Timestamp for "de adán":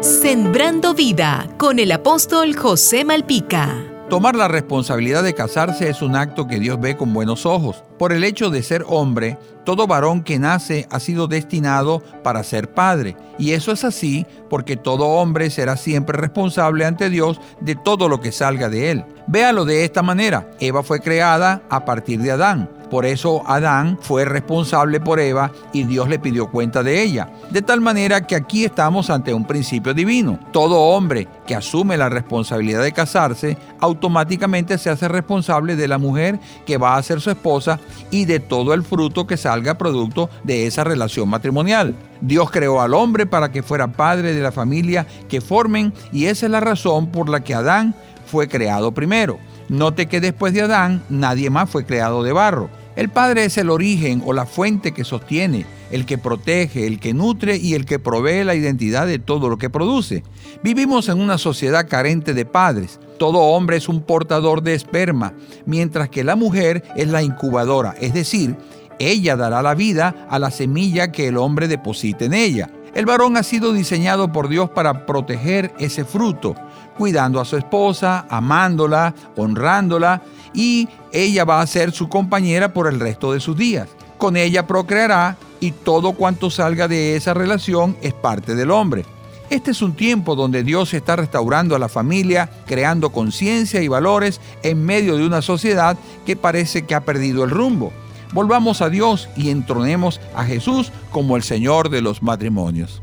22.20-22.70, 50.52-51.02